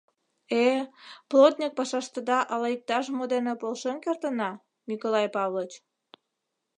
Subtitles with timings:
[0.63, 0.81] —Э-э,
[1.29, 4.49] плотньык пашаштыда ала иктаж-мо дене полшен кертына,
[4.89, 5.71] Миколай Павлыч?